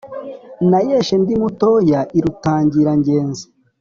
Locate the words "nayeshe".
0.69-1.13